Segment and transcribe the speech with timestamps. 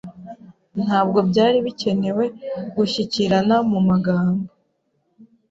[0.83, 2.25] Ntabwo byari bikenewe
[2.75, 4.45] gushyikirana mu magambo